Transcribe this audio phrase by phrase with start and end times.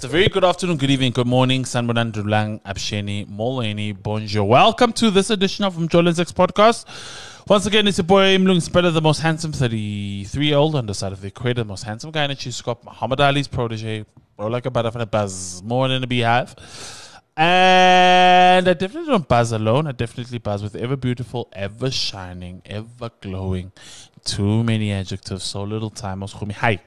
[0.00, 1.62] It's a very good afternoon, good evening, good morning.
[1.64, 4.44] Sanbonan Dulang, Absheni, Molweni, bonjour.
[4.48, 6.86] Welcome to this edition of Umjolo & Sex podcast.
[7.46, 10.94] Once again, it's your boy Mlung Spella, the most handsome 33 year old on the
[10.94, 14.06] side of the equator, the most handsome guy in the cheese cup, Muhammad Ali's protege,
[14.38, 16.54] bro like a butterfly, buzz more than a beehive.
[17.36, 19.86] And I definitely don't buzz alone.
[19.86, 23.70] I definitely buzz with ever beautiful, ever shining, ever glowing.
[24.24, 26.22] Too many adjectives, so little time.
[26.22, 26.80] Hi.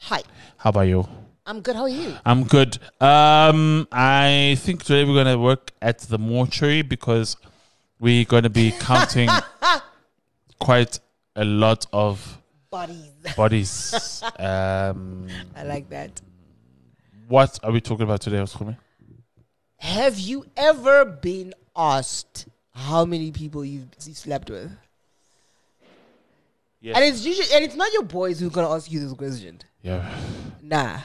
[0.00, 0.22] Hi.
[0.56, 1.19] How about you?
[1.50, 1.74] I'm good.
[1.74, 2.14] How are you?
[2.24, 2.78] I'm good.
[3.00, 7.36] Um, I think today we're gonna work at the mortuary because
[7.98, 9.28] we're gonna be counting
[10.60, 11.00] quite
[11.34, 12.38] a lot of
[12.70, 13.10] Bodies.
[13.36, 14.22] bodies.
[14.38, 16.20] um, I like that.
[17.26, 18.76] what are we talking about today, Oskumi?
[19.78, 24.70] Have you ever been asked how many people you've you slept with?
[26.80, 26.94] Yes.
[26.94, 29.58] And it's usually and it's not your boys who's gonna ask you this question.
[29.82, 30.08] Yeah,
[30.62, 31.00] Nah.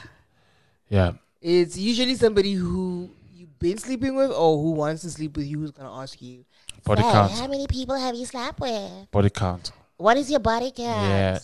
[0.88, 1.12] Yeah.
[1.40, 5.60] It's usually somebody who you've been sleeping with or who wants to sleep with you
[5.60, 6.44] who's gonna ask you.
[6.84, 7.32] Body "So, count.
[7.32, 9.10] How many people have you slept with?
[9.10, 9.72] Body count.
[9.96, 11.08] What is your body count?
[11.08, 11.38] Yeah.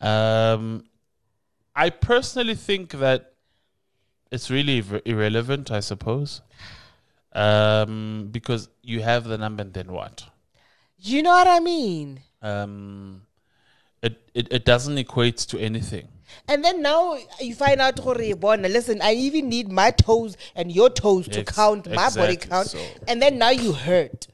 [0.00, 0.84] Um,
[1.74, 3.32] I personally think that
[4.30, 5.70] it's really ir- irrelevant.
[5.70, 6.40] I suppose.
[7.32, 10.24] Um, because you have the number, and then what?
[10.98, 12.20] You know what I mean?
[12.42, 13.22] um,
[14.02, 16.08] it, it, it doesn't equate to anything.
[16.48, 20.70] And then now you find out, "Gore, Bona, listen, I even need my toes and
[20.72, 22.68] your toes to Ex- count my body count.
[22.68, 22.78] so-
[23.08, 24.26] And then now you hurt.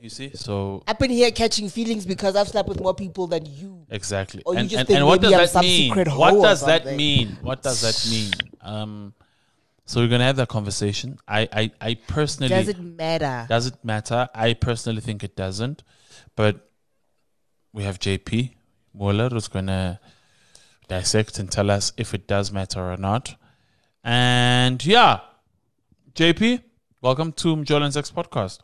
[0.00, 0.30] You see?
[0.34, 3.86] So I've been here catching feelings because I've slept with more people than you.
[3.90, 4.42] exactly.
[4.44, 5.88] Or you and just and, think and what maybe does I'm that some mean?
[5.90, 6.96] secret hoe What or does that something.
[6.96, 7.38] mean?
[7.40, 8.32] What does that mean?
[8.60, 9.14] Um,
[9.86, 11.18] so we're gonna have that conversation.
[11.26, 13.46] I I, I personally Does it matter?
[13.48, 14.28] does it matter?
[14.34, 15.82] I personally think it doesn't,
[16.36, 16.68] but
[17.72, 18.54] we have JP
[18.92, 20.00] Moller who's gonna
[20.88, 23.36] dissect and tell us if it does matter or not.
[24.02, 25.20] And yeah,
[26.14, 26.62] JP,
[27.00, 28.60] welcome to Umjolo & Sex podcast.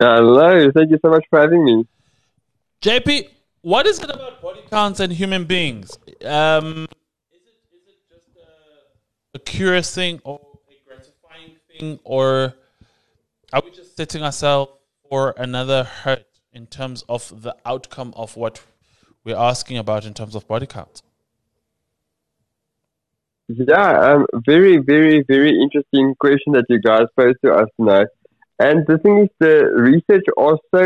[0.00, 1.86] Hello, thank you so much for having me.
[2.82, 3.28] JP,
[3.62, 5.98] what is it about body counts and human beings?
[6.24, 6.86] Um,
[7.32, 12.54] is it is it just a, a curious thing or a gratifying thing, or
[13.52, 14.70] are we just setting ourselves
[15.08, 18.62] for another hurt in terms of the outcome of what
[19.28, 21.02] we're asking about in terms of body count?
[23.48, 28.08] Yeah, um, very, very, very interesting question that you guys posed to us tonight.
[28.58, 30.82] And the thing is, the research also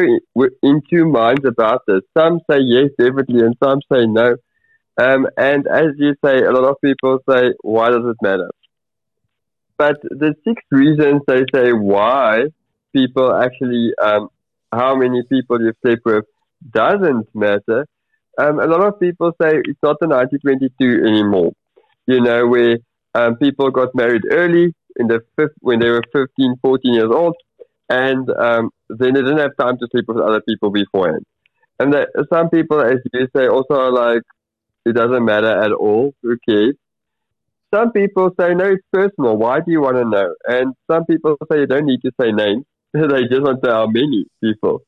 [0.63, 2.03] in two minds about this.
[2.17, 4.37] Some say yes, definitely, and some say no.
[5.01, 8.51] Um, and as you say, a lot of people say, why does it matter?
[9.79, 12.45] But the six reasons they say why
[12.93, 14.29] people actually, um,
[14.71, 16.27] how many people you sleep with
[16.71, 17.87] doesn't matter.
[18.39, 21.53] Um, a lot of people say it's not the 1922 anymore.
[22.07, 22.79] You know, where
[23.15, 27.37] um, people got married early in the fifth, when they were 15, 14 years old,
[27.89, 31.25] and um, then they didn't have time to sleep with other people beforehand.
[31.79, 34.23] And that, some people, as you say, also are like,
[34.85, 36.15] it doesn't matter at all.
[36.23, 36.75] Who cares?
[37.75, 39.37] Some people say, no, it's personal.
[39.37, 40.35] Why do you want to know?
[40.47, 42.65] And some people say you don't need to say names.
[42.93, 44.83] they just want to know how many people.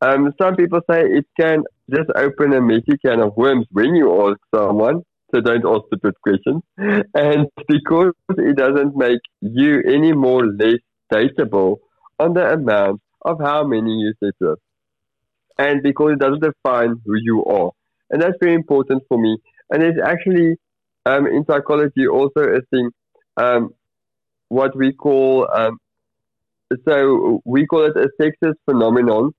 [0.00, 4.28] Um, some people say it can just open a messy can of worms when you
[4.28, 5.02] ask someone.
[5.34, 6.62] So don't ask stupid questions.
[7.14, 10.80] And because it doesn't make you any more less
[11.12, 11.76] dateable
[12.18, 14.58] on the amount of how many you sleep with.
[15.58, 17.72] And because it doesn't define who you are.
[18.10, 19.36] And that's very important for me.
[19.70, 20.56] And it's actually
[21.04, 22.90] um, in psychology also a thing,
[23.36, 23.70] um,
[24.48, 25.78] what we call, um,
[26.86, 29.32] so we call it a sexist phenomenon,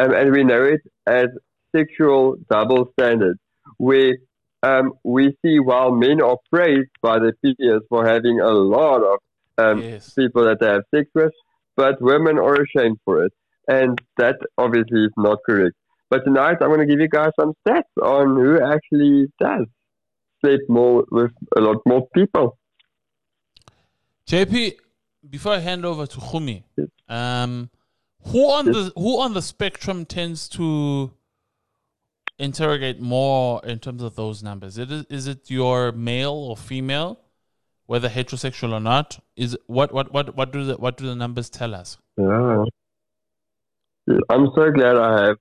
[0.00, 1.26] um, and we know it as
[1.74, 3.38] sexual double standards,
[3.78, 4.16] where
[4.62, 9.18] um, we see while men are praised by their peers for having a lot of
[9.58, 10.14] um, yes.
[10.14, 11.32] people that they have sex with,
[11.76, 13.32] but women are ashamed for it.
[13.68, 15.76] And that obviously is not correct.
[16.10, 19.66] But tonight I'm going to give you guys some stats on who actually does
[20.40, 22.58] sleep more with a lot more people.
[24.26, 24.74] JP,
[25.28, 26.88] before I hand over to Khumi, Yes.
[27.08, 27.70] um,
[28.26, 31.12] who on the who on the spectrum tends to
[32.38, 34.78] interrogate more in terms of those numbers?
[34.78, 37.20] It is, Is it your male or female,
[37.86, 39.22] whether heterosexual or not?
[39.36, 41.98] Is what what what what do the what do the numbers tell us?
[42.16, 42.64] Yeah.
[44.28, 45.36] I'm so glad I have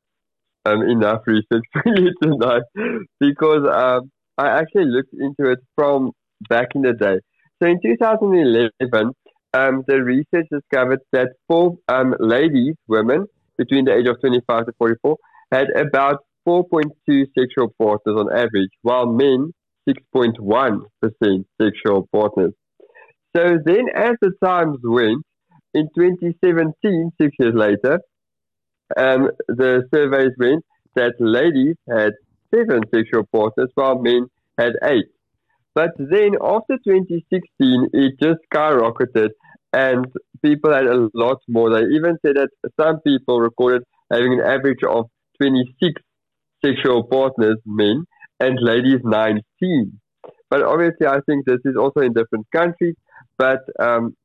[0.65, 2.61] um, enough research for you tonight
[3.19, 6.11] because um, I actually looked into it from
[6.49, 7.19] back in the day.
[7.61, 9.13] So in 2011,
[9.53, 13.25] um, the research discovered that for um, ladies, women
[13.57, 15.17] between the age of 25 to 44,
[15.51, 19.53] had about 4.2 sexual partners on average, while men
[19.87, 22.53] 6.1% sexual partners.
[23.35, 25.23] So then, as the times went,
[25.73, 27.99] in 2017, six years later,
[28.97, 30.65] um, the surveys went
[30.95, 32.13] that ladies had
[32.53, 34.27] seven sexual partners while men
[34.57, 35.05] had eight.
[35.73, 39.29] But then after 2016, it just skyrocketed
[39.73, 40.05] and
[40.43, 41.69] people had a lot more.
[41.69, 45.05] They even said that some people recorded having an average of
[45.41, 46.01] 26
[46.63, 48.05] sexual partners, men,
[48.39, 49.99] and ladies 19.
[50.49, 52.95] But obviously, I think this is also in different countries.
[53.37, 54.15] But um,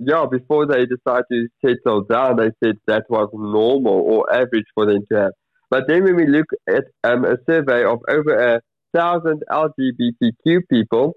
[0.00, 4.86] yeah, before they decided to settle down, they said that was normal or average for
[4.86, 5.32] them to have.
[5.70, 8.60] But then when we look at um, a survey of over a
[8.94, 11.14] thousand LGBTQ people,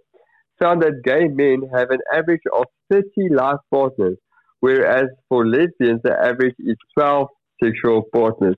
[0.60, 4.18] found that gay men have an average of 30 life partners,
[4.60, 7.28] whereas for lesbians the average is 12
[7.64, 8.56] sexual partners.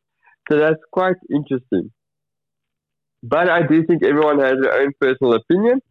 [0.51, 1.91] So that's quite interesting.
[3.23, 5.81] But I do think everyone has their own personal opinion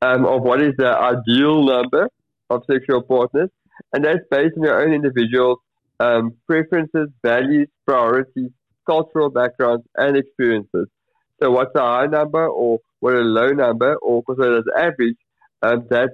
[0.00, 2.08] um, of what is the ideal number
[2.48, 3.50] of sexual partners,
[3.92, 5.58] and that's based on your own individual
[6.00, 8.50] um, preferences, values, priorities,
[8.88, 10.86] cultural backgrounds, and experiences.
[11.40, 15.16] So, what's a high number or what a low number, or considered as average,
[15.62, 16.10] um, that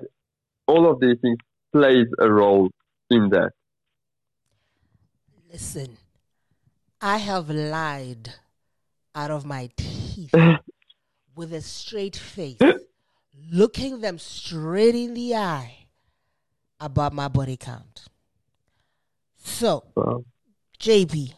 [0.67, 1.39] all of these things
[1.73, 2.71] plays a role
[3.11, 3.53] in that.
[5.51, 5.97] Listen,
[7.01, 8.35] I have lied
[9.15, 10.35] out of my teeth
[11.37, 12.61] with a straight face,
[13.51, 15.87] looking them straight in the eye
[16.81, 18.05] about my body count.
[19.39, 20.25] So, Wow.
[20.81, 21.33] JP,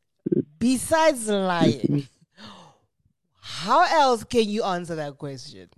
[0.58, 2.08] besides lying,
[3.58, 5.68] how else can you answer that question?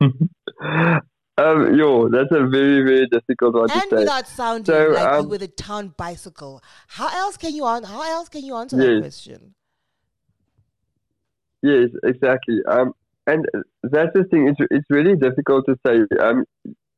[1.38, 3.96] Um, yo, that's a very, very difficult one And to say.
[4.00, 7.84] without sounding So, like you um, with a town bicycle, how else can you an-
[7.84, 9.54] How else can you answer that question?
[11.62, 12.58] Yes, exactly.
[12.68, 12.92] Um,
[13.26, 13.46] and
[13.82, 14.46] that's the thing.
[14.48, 16.00] It's it's really difficult to say.
[16.20, 16.44] Um,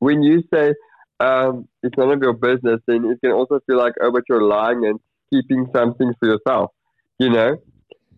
[0.01, 0.75] when you say
[1.21, 4.43] um, it's none of your business, then it can also feel like oh, but you're
[4.43, 4.99] lying and
[5.31, 6.73] keeping something for yourself.
[7.19, 7.57] You know.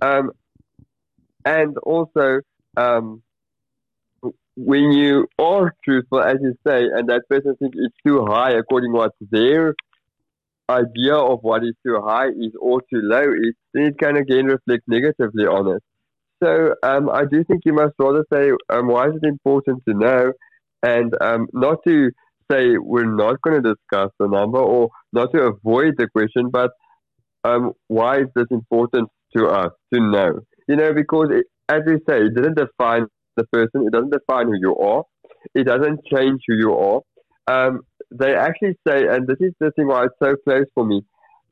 [0.01, 0.33] Um,
[1.47, 2.41] and also
[2.77, 3.23] um,
[4.57, 8.93] when you are truthful, as you say, and that person thinks it's too high according
[8.93, 9.75] to what their
[10.69, 14.47] idea of what is too high is or too low is, then it can again
[14.47, 15.83] reflect negatively on it.
[16.43, 19.95] So um, I do think you must rather say, um, why is it important to
[19.95, 20.33] know,
[20.83, 22.11] and um, not to
[22.51, 26.71] say we're not going to discuss the number or not to avoid the question, but
[27.45, 30.41] um, why is this important to us to know?
[30.69, 34.47] You know, because it, as we say, it doesn't define the person, it doesn't define
[34.47, 35.05] who you are,
[35.55, 37.01] it doesn't change who you are.
[37.47, 37.81] Um,
[38.11, 41.03] they actually say, and this is the thing why it's so close for me,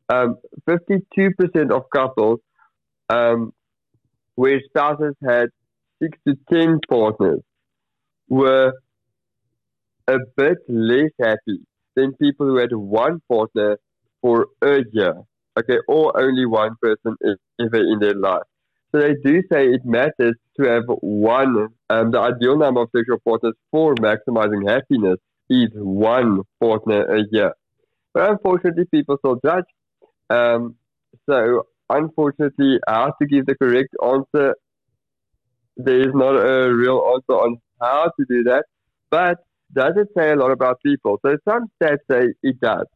[0.08, 0.36] um,
[0.68, 2.40] 52% of couples
[3.08, 3.52] um,
[4.34, 5.48] where spouses had
[6.02, 7.40] six to ten partners
[8.28, 8.72] were
[10.08, 11.60] a bit less happy
[11.96, 13.78] than people who had one partner
[14.20, 15.14] for a year,
[15.58, 17.16] okay, or only one person
[17.60, 18.42] ever in their life.
[18.94, 21.68] So they do say it matters to have one.
[21.90, 25.16] Um, the ideal number of sexual partners for maximizing happiness
[25.50, 27.52] is one partner a year.
[28.12, 29.64] But unfortunately, people still judge.
[30.30, 30.76] Um,
[31.28, 34.54] so unfortunately, how to give the correct answer,
[35.76, 38.64] there is not a real answer on how to do that.
[39.10, 39.38] But
[39.72, 41.18] does it say a lot about people?
[41.26, 42.86] So some stats say it does.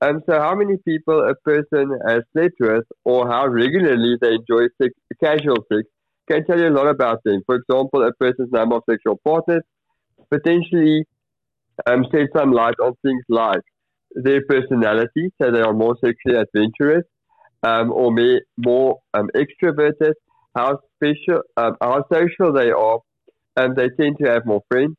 [0.00, 4.66] Um, so how many people a person has slept with or how regularly they enjoy
[4.80, 5.88] sex, casual sex
[6.30, 7.42] can tell you a lot about them.
[7.46, 9.62] For example, a person's number of sexual partners
[10.30, 11.04] potentially
[11.86, 13.62] um, shed some light on things like
[14.12, 17.04] their personality, so they are more sexually adventurous
[17.62, 20.12] um, or may, more um, extroverted,
[20.56, 22.98] how special, um, how social they are,
[23.56, 24.96] and they tend to have more friends.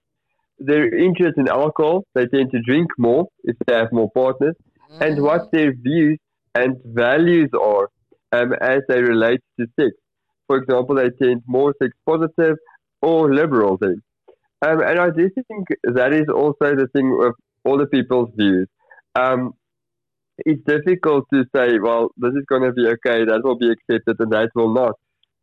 [0.58, 4.56] Their interest in alcohol, they tend to drink more if they have more partners,
[5.00, 6.20] and what their views
[6.56, 7.90] and values are
[8.32, 9.92] um, as they relate to sex.
[10.48, 12.58] For example, they tend more sex positive
[13.02, 14.02] or liberal then.
[14.62, 18.68] Um, and I do think that is also the thing with all the people's views.
[19.16, 19.54] Um,
[20.40, 24.18] it's difficult to say, well, this is going to be okay, that will be accepted,
[24.20, 24.94] and that will not.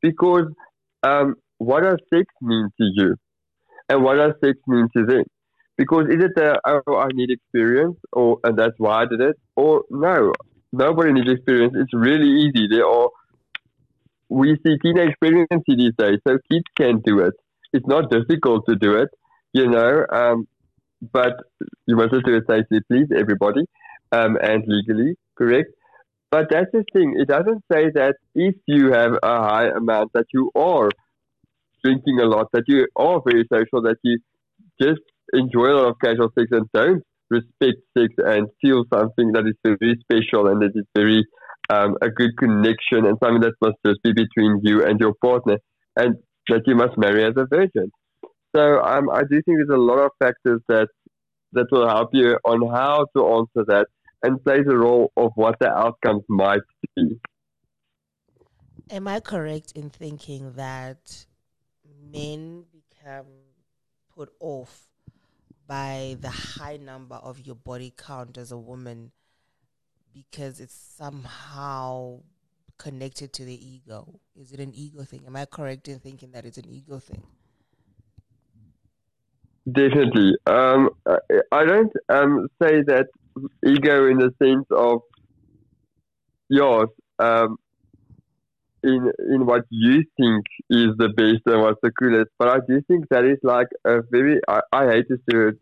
[0.03, 0.47] Because
[1.03, 3.17] um, what does sex mean to you?
[3.88, 5.25] And what does sex mean to them?
[5.76, 9.37] Because is it the, oh, I need experience, or and that's why I did it?
[9.56, 10.33] Or no,
[10.73, 11.75] nobody needs experience.
[11.76, 12.66] It's really easy.
[12.71, 13.11] There are,
[14.28, 17.35] we see teenage pregnancy these days, so kids can do it.
[17.73, 19.09] It's not difficult to do it,
[19.52, 20.49] you know, um,
[21.12, 21.35] but
[21.87, 23.66] you must do it safely, please, everybody,
[24.12, 25.68] um, and legally, correct?
[26.30, 27.16] But that's the thing.
[27.18, 30.88] It doesn't say that if you have a high amount that you are
[31.85, 34.18] drinking a lot, that you are very social, that you
[34.80, 35.00] just
[35.33, 39.56] enjoy a lot of casual sex and don't respect sex and feel something that is
[39.64, 41.25] very special and that is very
[41.71, 45.59] um, a good connection and something that must just be between you and your partner
[45.97, 46.16] and
[46.49, 47.90] that you must marry as a virgin.
[48.54, 50.88] So um, I do think there's a lot of factors that
[51.52, 53.87] that will help you on how to answer that
[54.23, 56.61] and plays a role of what the outcomes might
[56.95, 57.18] be.
[58.90, 61.26] Am I correct in thinking that
[62.12, 63.26] men become
[64.14, 64.86] put off
[65.66, 69.12] by the high number of your body count as a woman
[70.12, 72.20] because it's somehow
[72.78, 74.20] connected to the ego?
[74.40, 75.23] Is it an ego thing?
[75.26, 77.23] Am I correct in thinking that it's an ego thing?
[79.70, 80.37] Definitely.
[80.46, 80.90] Um,
[81.50, 83.08] I don't um, say that
[83.66, 85.00] ego in the sense of
[86.49, 86.88] yours.
[87.18, 87.56] Um,
[88.87, 92.31] in in what you think is the best and what's the coolest.
[92.38, 95.61] But I do think that is like a very I, I hate to stereotype,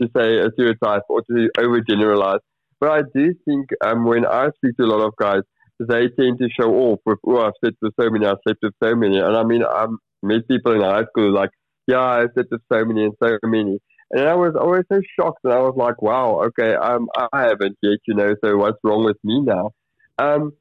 [0.00, 2.40] to say a stereotype or to overgeneralize.
[2.80, 5.42] But I do think um, when I speak to a lot of guys,
[5.78, 8.74] they tend to show off with, oh, I've slept with so many, I've slept with
[8.82, 9.18] so many.
[9.18, 9.86] And I mean, I
[10.22, 11.50] met people in high school like,
[11.86, 13.78] yeah, I've slept with so many and so many.
[14.10, 15.40] And I was always so shocked.
[15.44, 19.04] And I was like, wow, okay, um, I haven't yet, you know, so what's wrong
[19.04, 19.72] with me now?
[20.18, 20.52] Um,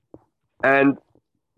[0.64, 0.98] and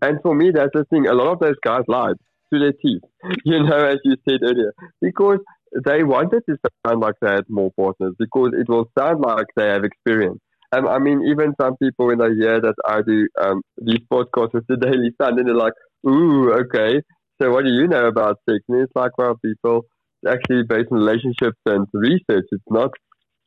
[0.02, 1.06] and for me, that's the thing.
[1.06, 2.16] A lot of those guys lied
[2.52, 3.02] to their teeth,
[3.44, 5.38] you know, as you said earlier, because
[5.84, 9.66] they wanted to sound like they had more partners, because it will sound like they
[9.66, 10.40] have experience.
[10.72, 14.52] Um, I mean, even some people, when they hear that I do um, these podcasts
[14.54, 15.72] with the Daily Sun, and they're like,
[16.06, 17.00] ooh, okay,
[17.40, 18.60] so what do you know about sex?
[18.68, 19.86] And it's like, well, people,
[20.26, 22.46] actually based on relationships and research.
[22.50, 22.90] It's not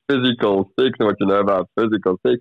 [0.09, 2.39] physical sex and what you know about physical sex.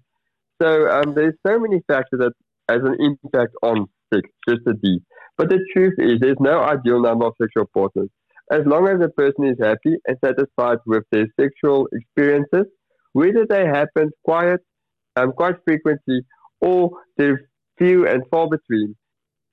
[0.63, 2.33] So um, there's so many factors that
[2.69, 5.01] has an impact on six, just a D.
[5.37, 8.09] But the truth is, there's no ideal number of sexual partners.
[8.51, 12.67] As long as a person is happy and satisfied with their sexual experiences,
[13.13, 14.61] whether they happen quiet,
[15.17, 16.23] um, quite frequently
[16.61, 17.41] or they're
[17.79, 18.97] few and far between,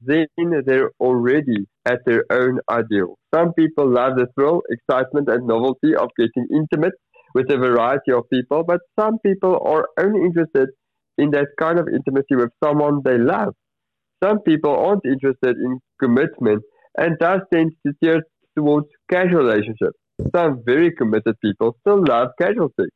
[0.02, 0.28] then
[0.66, 3.18] they're already at their own ideal.
[3.34, 6.94] Some people love the thrill, excitement, and novelty of getting intimate
[7.34, 10.70] with a variety of people, but some people are only interested
[11.18, 13.54] in that kind of intimacy with someone they love.
[14.24, 16.64] Some people aren't interested in commitment
[16.98, 18.22] and thus tend to steer
[18.56, 19.98] towards casual relationships.
[20.36, 22.90] Some very committed people still love casual sex.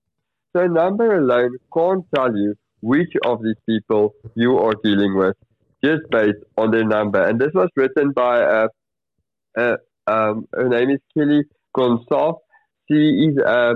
[0.56, 5.36] So a number alone can't tell you which of these people you are dealing with
[5.84, 7.24] just based on their number.
[7.24, 8.68] And this was written by uh,
[9.58, 9.76] uh,
[10.08, 11.44] um, her name is Kelly
[11.76, 12.40] Gonsalves.
[12.90, 13.74] She is a,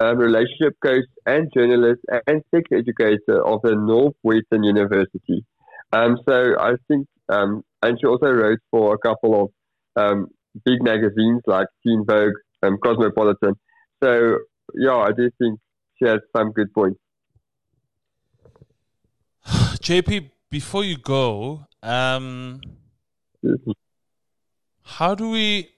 [0.00, 5.44] a, relationship coach and journalist and sex educator of the Northwestern University.
[5.92, 10.28] Um, so I think, um, and she also wrote for a couple of um,
[10.64, 13.54] big magazines like Teen Vogue, um, Cosmopolitan.
[14.02, 14.38] So
[14.74, 15.60] yeah, I do think
[15.96, 16.98] she has some good points.
[19.46, 22.60] JP, before you go, um,
[24.82, 25.68] how do we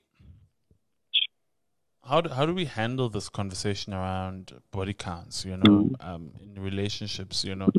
[2.07, 5.45] how do, how do we handle this conversation around body counts?
[5.45, 5.95] You know, mm.
[6.01, 7.71] um, in relationships, you know,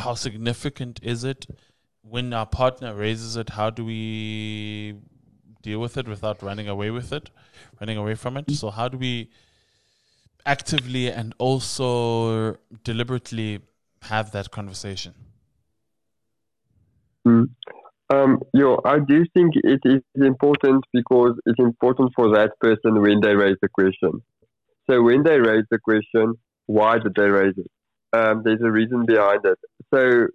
[0.00, 1.46] how significant is it
[2.02, 3.50] when our partner raises it?
[3.50, 4.96] How do we
[5.62, 7.30] deal with it without running away with it,
[7.80, 8.50] running away from it?
[8.50, 9.30] So, how do we
[10.46, 13.60] actively and also deliberately
[14.02, 15.14] have that conversation?
[17.26, 17.50] Mm.
[18.12, 23.20] Um, yo, I do think it is important because it's important for that person when
[23.20, 24.22] they raise the question.
[24.88, 26.34] So when they raise the question,
[26.66, 27.70] why did they raise it?
[28.12, 29.58] Um, there's a reason behind it.
[29.94, 30.26] So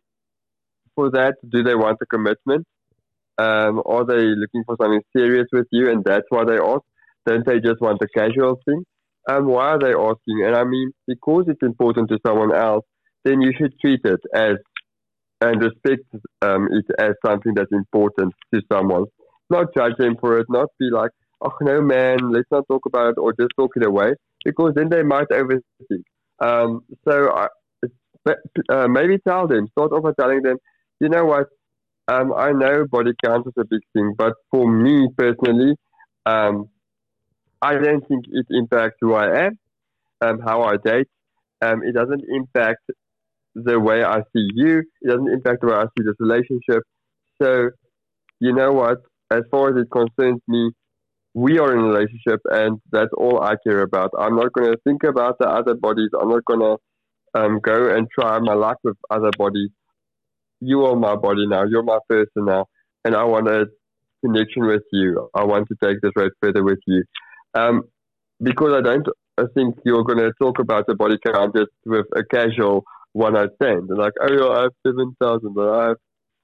[0.96, 2.66] for that, do they want a commitment?
[3.38, 6.82] Um, are they looking for something serious with you, and that's why they ask?
[7.26, 8.84] Don't they just want a casual thing?
[9.28, 10.46] Um, why are they asking?
[10.46, 12.86] And I mean, because it's important to someone else,
[13.26, 14.58] then you should treat it as
[15.42, 16.04] and respect
[16.42, 19.06] um, it as something that's important to someone.
[19.50, 23.10] Not judge them for it, not be like, oh no man, let's not talk about
[23.10, 24.14] it, or just talk it away,
[24.46, 26.04] because then they might overthink.
[26.40, 27.48] Um, so I,
[28.28, 30.58] uh, maybe tell them, start off by telling them,
[31.00, 31.48] you know what,
[32.08, 35.76] um, I know body count is a big thing, but for me personally,
[36.26, 36.70] um,
[37.62, 39.60] I don't think it impacts who I am,
[40.22, 41.08] um, how I date.
[41.62, 42.82] Um, it doesn't impact
[43.56, 44.84] the way I see you.
[45.02, 46.84] It doesn't impact the way I see this relationship.
[47.42, 47.70] So,
[48.40, 49.00] you know what?
[49.32, 50.72] As far as it concerns me,
[51.34, 54.12] we are in a relationship, and that's all I care about.
[54.18, 56.10] I'm not going to think about the other bodies.
[56.20, 56.78] I'm not going to
[57.36, 59.70] um, go and try my luck with other bodies.
[60.62, 61.64] You are my body now.
[61.66, 62.66] You're my person now.
[63.04, 63.68] and I want a
[64.24, 65.30] connection with you.
[65.36, 67.04] I want to take this road further with you.
[67.54, 67.84] Um,
[68.42, 72.06] because I don't I think you're going to talk about the body count just with
[72.16, 73.90] a casual one night stand.
[73.90, 75.98] And like, oh, I have 7,000 or I have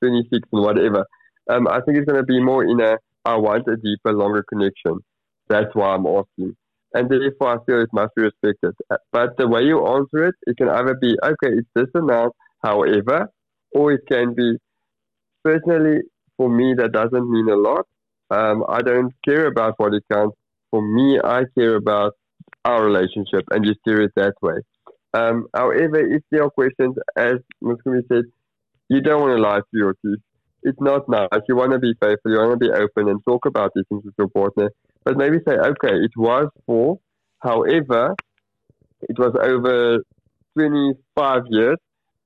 [0.03, 1.05] 26 and whatever.
[1.49, 4.43] Um, I think it's going to be more in a, I want a deeper, longer
[4.49, 4.99] connection.
[5.47, 6.55] That's why I'm asking.
[6.93, 8.73] And therefore, I feel it must be respected.
[9.11, 12.33] But the way you answer it, it can either be, okay, it's this amount,
[12.63, 13.29] however,
[13.73, 14.57] or it can be,
[15.43, 15.99] personally,
[16.37, 17.85] for me, that doesn't mean a lot.
[18.29, 20.33] Um, I don't care about body count.
[20.69, 22.13] For me, I care about
[22.65, 24.55] our relationship and you steer it that way.
[25.13, 28.25] Um, however, if there are questions, as Muskumi said,
[28.89, 30.19] you don't want to lie to your teeth.
[30.63, 31.27] It's not nice.
[31.47, 32.31] You want to be faithful.
[32.31, 34.69] You want to be open and talk about these things with your partner.
[35.03, 36.99] But maybe say, okay, it was four.
[37.39, 38.15] However,
[39.01, 39.99] it was over
[40.57, 41.77] 25 years.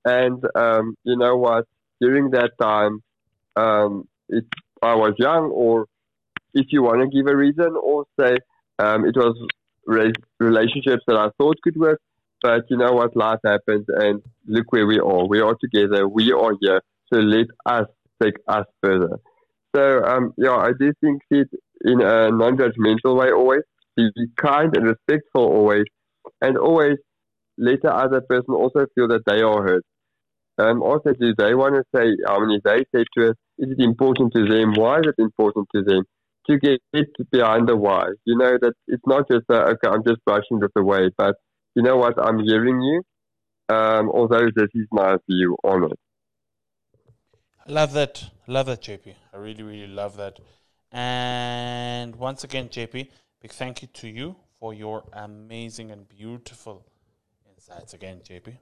[0.06, 1.66] And um, you know what?
[2.02, 3.02] During that time,
[3.56, 4.46] um, it,
[4.82, 5.88] I was young, or
[6.54, 8.38] if you want to give a reason, or say
[8.80, 9.36] um, it was
[9.88, 12.00] re- relationships that I thought could work.
[12.42, 13.16] But you know what?
[13.16, 15.28] Life happens, and look where we are.
[15.28, 16.08] We are together.
[16.08, 16.82] We are here.
[17.14, 17.88] So let us
[18.22, 19.20] take us further.
[19.76, 21.50] So um, yeah, I do think it
[21.86, 23.32] in a non-judgmental way.
[23.32, 23.62] Always
[23.96, 25.44] be kind and respectful.
[25.44, 25.86] Always,
[26.42, 26.98] and always
[27.58, 29.86] let the other person also feel that they are hurt.
[30.58, 33.36] Um, also, do they want to say how many they say to us?
[33.58, 34.74] Is it important to them?
[34.74, 36.04] Why is it important to them?
[36.50, 36.80] to get
[37.32, 38.08] behind the why.
[38.26, 41.36] You know that it's not just a, okay, I'm just brushing this away, but
[41.76, 42.14] you know what?
[42.22, 43.02] I'm hearing you.
[43.68, 46.00] Um, although this is my view on it.
[47.68, 48.26] I love that.
[48.48, 49.16] Love that, JP.
[49.34, 50.40] I really, really love that.
[50.96, 53.10] And once again, JP,
[53.42, 56.86] big thank you to you for your amazing and beautiful
[57.52, 58.56] insights again, JP.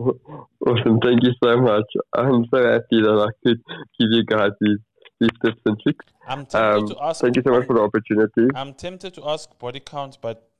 [0.00, 0.98] Awesome.
[0.98, 1.84] Thank you so much.
[2.14, 3.62] I'm so happy that I could
[3.96, 4.78] give you guys these
[5.20, 6.04] these tips and tricks.
[6.26, 7.20] I'm tempted um, to ask.
[7.20, 8.48] Thank you so much for the opportunity.
[8.56, 10.50] I'm tempted to ask body count, but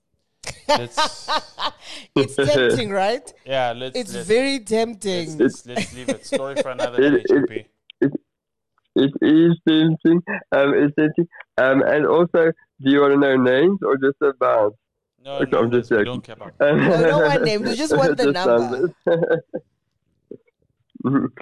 [0.68, 3.32] it's tempting, right?
[3.44, 3.98] Yeah, let's.
[3.98, 5.36] It's let's, very tempting.
[5.36, 6.24] Let's, let's, leave it.
[6.26, 7.66] Story for another it, day, it,
[8.96, 10.22] it, it is tempting.
[10.52, 11.28] Um, it's tempting.
[11.58, 14.74] Um, and also, do you want to know names or just about?
[15.22, 16.04] No, okay, no, I'm just joking.
[16.06, 16.54] don't care about.
[16.60, 17.62] no, no one name.
[17.62, 18.94] We just want the number.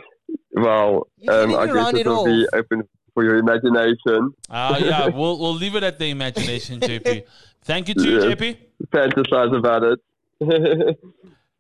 [0.53, 2.83] well, um, I guess it will be open
[3.15, 4.33] for your imagination.
[4.51, 7.25] Ah, uh, yeah, we'll we'll leave it at the imagination, JP.
[7.63, 8.57] Thank you to you, JP.
[8.89, 10.01] Fantasize about it.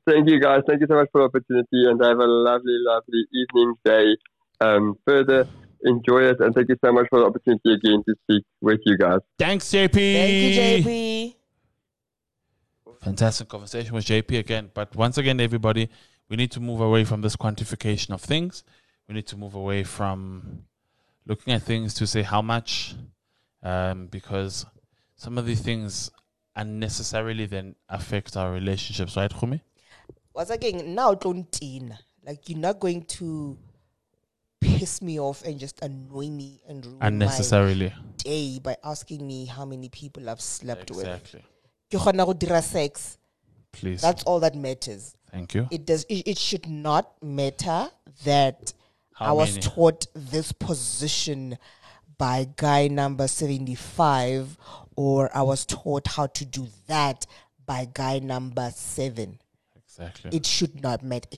[0.06, 0.62] Thank you, guys.
[0.66, 4.16] Thank you so much for the opportunity, and have a lovely, lovely evening, day.
[4.60, 5.46] Um, further
[5.82, 8.96] enjoy it, and thank you so much for the opportunity again to speak with you
[8.96, 9.20] guys.
[9.38, 9.92] Thanks, JP.
[9.92, 11.34] Thank you, JP.
[13.00, 14.70] Fantastic conversation with JP again.
[14.74, 15.88] But once again, everybody,
[16.28, 18.64] we need to move away from this quantification of things.
[19.08, 20.64] We need to move away from
[21.26, 22.94] looking at things to say how much,
[23.62, 24.66] um, because
[25.16, 26.10] some of these things
[26.56, 29.60] unnecessarily then affect our relationships, right, Khumi?
[30.34, 31.96] Once again, now don't in
[32.28, 33.56] like you're not going to
[34.78, 39.64] piss me off and just annoy me and ruin unnecessarily day by asking me how
[39.64, 40.96] many people I've slept exactly.
[40.96, 41.06] with.
[41.06, 41.44] Exactly.
[42.60, 43.18] sex.
[43.72, 44.00] Please.
[44.00, 45.14] That's all that matters.
[45.30, 45.68] Thank you.
[45.70, 46.04] It does.
[46.04, 47.90] It, it should not matter
[48.24, 48.72] that
[49.14, 51.58] How I was taught this position
[52.16, 54.56] by guy number seventy-five,
[54.96, 57.26] or I was taught how to do that
[57.66, 59.38] by guy number seven.
[59.98, 60.36] Exactly.
[60.36, 61.28] It should not matter.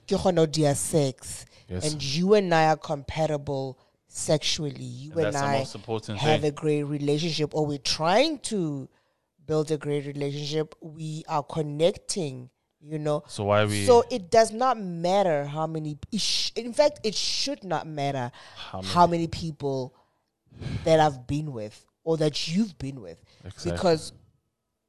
[0.46, 1.92] dear sex, yes.
[1.92, 4.84] and you and I are compatible sexually.
[4.84, 6.44] You and, and I have thing.
[6.44, 8.88] a great relationship, or we're trying to
[9.46, 10.74] build a great relationship.
[10.80, 12.50] We are connecting
[12.82, 17.00] you know so why we so it does not matter how many sh- in fact
[17.04, 19.94] it should not matter how many, how many people
[20.84, 23.72] that i've been with or that you've been with exactly.
[23.72, 24.12] because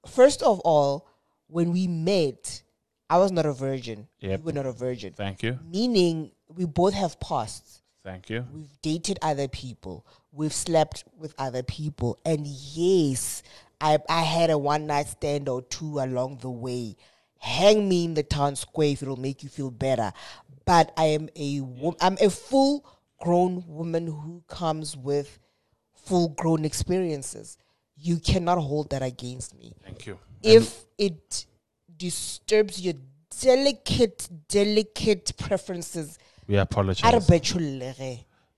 [0.08, 1.06] first of all
[1.48, 2.64] when we met
[3.12, 4.40] i was not a virgin yep.
[4.40, 8.82] you were not a virgin thank you meaning we both have pasts thank you we've
[8.82, 13.44] dated other people we've slept with other people and yes
[13.84, 16.96] I, I had a one night stand or two along the way
[17.42, 20.14] hang me in the town square if it'll make you feel better.
[20.66, 21.62] But I am a
[22.00, 22.86] I'm a full
[23.20, 25.40] grown woman who comes with
[25.94, 27.58] full grown experiences.
[27.98, 29.74] You cannot hold that against me.
[29.84, 30.20] Thank you.
[30.44, 31.46] If it
[32.02, 32.96] disturbs your
[33.42, 37.04] delicate, delicate preferences, we apologize.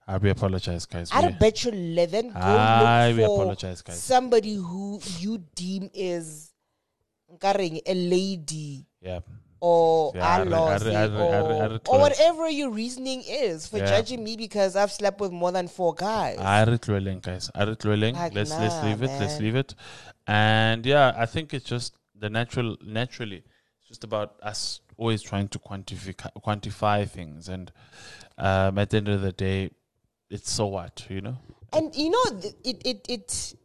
[0.08, 1.10] I we apologize, guys.
[1.12, 1.72] I bet you
[2.08, 4.02] then go I look for apologize, guys.
[4.02, 6.52] somebody who you deem is
[7.40, 9.20] carrying a lady yeah.
[9.60, 11.80] or Yeah, I I re- lost I re- it, I re- I re- I or,
[11.88, 13.86] or whatever your reasoning is for Yeah.
[13.88, 16.38] judging me because I've slept with more than four guys.
[16.40, 16.64] I
[17.20, 17.50] guys.
[17.56, 18.16] I.
[18.16, 19.12] Like, let's let's nah, leave it.
[19.20, 19.76] Let's leave it.
[20.28, 22.78] And yeah, I think it's just the natural.
[22.84, 23.44] Naturally,
[23.80, 27.72] it's just about us always trying to quantify quantify things, and
[28.38, 29.72] um, at the end of the day,
[30.30, 31.38] it's so what you know.
[31.72, 33.56] and you know, it it it.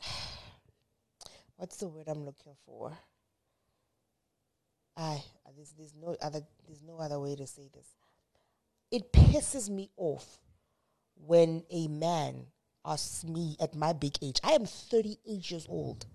[1.56, 2.92] What's the word I'm looking for?
[4.96, 5.22] I
[5.56, 7.88] there's there's no other there's no other way to say this.
[8.90, 10.38] It pisses me off
[11.14, 12.46] when a man
[12.84, 14.38] asks me at my big age.
[14.44, 16.06] I am 38 years old.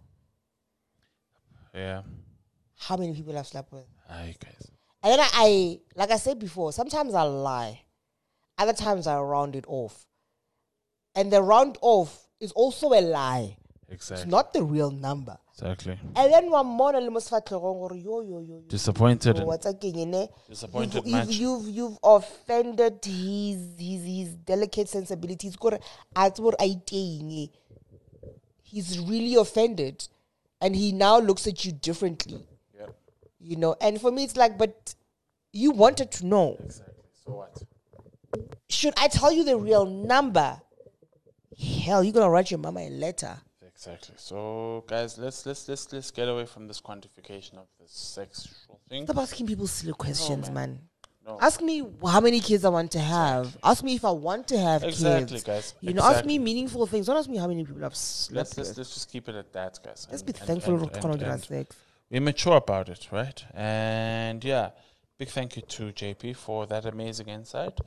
[1.74, 2.02] Yeah,
[2.78, 3.86] How many people I've slept with?
[4.10, 4.72] Aye, guys.
[5.04, 7.82] And then I, I, like I said before, sometimes I lie.
[8.58, 10.06] Other times I round it off.
[11.16, 13.58] And the round off is also a lie.
[13.92, 14.24] Exactly.
[14.24, 15.38] It's not the real number.
[15.54, 15.98] Exactly.
[16.16, 19.38] And then one morning, le mo sefatlhegong gore, yo, yo, yo, Disappointed.
[19.38, 20.28] yo, what's eh?
[20.48, 21.28] Disappointed you've, match.
[21.28, 25.56] you've, you've, you've offended his, his, his delicate sensibilities.
[25.56, 25.80] Gore,
[26.16, 27.50] a tsebe gore a iteng.
[28.64, 30.08] He's really offended.
[30.62, 32.46] And he now looks at you differently.
[32.78, 32.88] Yeah.
[33.40, 34.96] You know, and for me, it's like, but
[35.54, 36.58] you wanted to know.
[36.64, 37.04] Exactly.
[37.26, 37.64] So what?
[38.70, 40.62] Should I tell you the real number?
[41.58, 43.38] Hell, you're gonna write your mama a letter.
[43.66, 44.16] Exactly.
[44.18, 49.06] So, guys, let's let's let's let's get away from this quantification of this sexual thing.
[49.06, 50.89] Stop asking people silly questions, man.
[51.30, 51.38] No.
[51.40, 53.56] Ask me how many kids I want to have.
[53.64, 55.44] Ask me if I want to have Exactly, kids.
[55.44, 55.76] guys.
[55.80, 57.06] You know, ask me meaningful things.
[57.06, 58.78] Don't ask me how many people I've slept Let's let's with.
[58.80, 60.08] let's just keep it at that, guys.
[60.10, 61.76] Let's And- be thankful and- for and- and sex.
[62.10, 63.40] We're mature about it, right?
[63.54, 64.72] And yeah,
[65.20, 67.78] big thank you to JP for that amazing insight.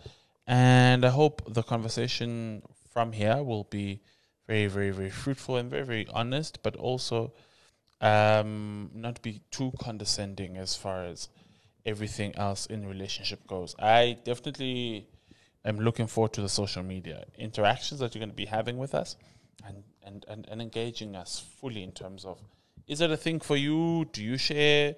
[0.47, 4.01] And I hope the conversation from here will be
[4.47, 7.33] very, very, very fruitful and very, very honest, but also
[8.01, 11.29] um, not be too condescending as far as
[11.85, 13.75] everything else in relationship goes.
[13.79, 15.09] I definitely
[15.65, 18.95] am looking forward to the social media interactions that you're going to be having with
[18.95, 19.17] us
[19.67, 22.41] and, and, and, and engaging us fully in terms of
[22.87, 24.07] is it a thing for you?
[24.13, 24.97] Do you share?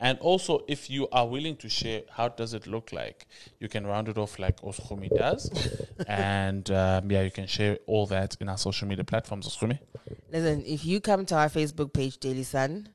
[0.00, 3.26] And also, if you are willing to share, how does it look like?
[3.60, 5.50] You can round it off like Oskumi does.
[6.08, 9.78] and um, yeah, you can share all that in our social media platforms, Oskumi.
[10.32, 12.88] Listen, if you come to our Facebook page, Daily Sun,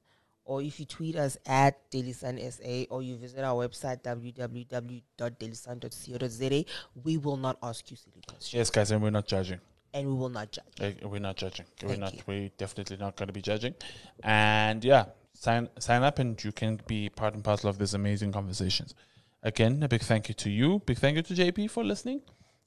[0.45, 6.65] or if you tweet us at Daily Sun SA, or you visit our website www.dailysun.co.za,
[7.03, 9.59] we will not ask you silly questions, Yes, guys, and we're not judging.
[9.93, 10.65] and we will not judge.
[10.79, 11.65] Uh, We're not judging.
[11.83, 12.13] we're not.
[12.13, 12.21] you.
[12.27, 13.73] We're definitely not going to be judging.
[14.23, 18.31] And yeah, sign sign up, and you can be part and parcel of these amazing
[18.33, 18.93] conversations.
[19.41, 20.81] Again, a big thank you to you.
[20.85, 22.21] Big thank you to JP for listening.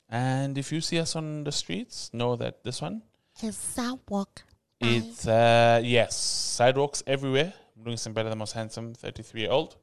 [0.08, 3.02] And if you see us on the streets, know that this one
[3.42, 4.42] It's sidewalk.
[4.80, 7.52] it's uh yes sidewalks everywhere.
[7.78, 9.76] I'm doing some better, than most handsome 33 year old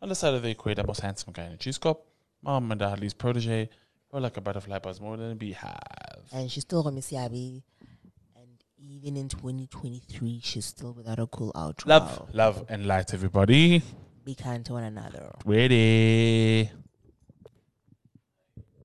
[0.00, 2.06] on the side of the equator, most handsome guy in a cheese cup.
[2.42, 3.68] Muhammad Ali's protege.
[4.10, 6.22] Or like a butterfly buzz more than a beehive.
[6.32, 7.62] And she's still going to Siabi.
[8.36, 11.86] And even in 2023, she's still without a cool outro.
[11.86, 13.82] Love, love, and light, everybody.
[14.24, 15.34] Be kind to one another.
[15.46, 16.70] Ready.